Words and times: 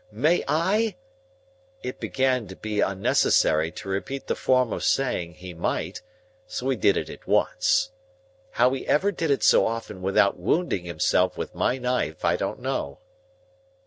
may 0.11 0.43
I—?" 0.47 0.95
It 1.83 1.99
began 1.99 2.47
to 2.47 2.55
be 2.55 2.81
unnecessary 2.81 3.69
to 3.73 3.87
repeat 3.87 4.25
the 4.25 4.33
form 4.35 4.73
of 4.73 4.83
saying 4.83 5.35
he 5.35 5.53
might, 5.53 6.01
so 6.47 6.69
he 6.69 6.75
did 6.75 6.97
it 6.97 7.07
at 7.07 7.27
once. 7.27 7.91
How 8.53 8.71
he 8.71 8.87
ever 8.87 9.11
did 9.11 9.29
it 9.29 9.43
so 9.43 9.67
often 9.67 10.01
without 10.01 10.39
wounding 10.39 10.85
himself 10.85 11.37
with 11.37 11.53
my 11.53 11.77
knife, 11.77 12.25
I 12.25 12.35
don't 12.35 12.61
know. 12.61 12.97